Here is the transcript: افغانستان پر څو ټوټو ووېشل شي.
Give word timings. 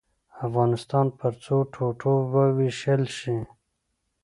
افغانستان 0.45 1.05
پر 1.19 1.33
څو 1.43 1.55
ټوټو 1.73 2.13
ووېشل 2.33 3.03
شي. 3.17 3.37